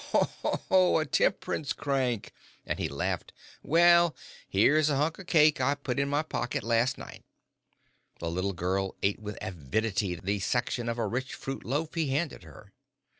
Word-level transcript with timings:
"Oh! 0.71 0.97
a 0.97 1.05
temperance 1.05 1.73
crank," 1.73 2.33
and 2.65 2.79
he 2.79 2.89
laughed. 2.89 3.33
"Well, 3.61 4.15
here's 4.49 4.89
a 4.89 4.95
hunk 4.97 5.19
of 5.19 5.27
cake 5.27 5.61
I 5.61 5.75
put 5.75 5.99
in 5.99 6.09
my 6.09 6.23
pocket 6.23 6.63
last 6.63 6.97
night." 6.97 7.23
The 8.17 8.31
little 8.31 8.53
girl 8.53 8.95
ate 9.03 9.19
with 9.19 9.37
avidity 9.43 10.15
the 10.15 10.39
section 10.39 10.89
of 10.89 10.97
a 10.97 11.05
rich 11.05 11.35
fruit 11.35 11.63
loaf 11.63 11.93
he 11.93 12.07
handed 12.07 12.41
her. 12.41 12.73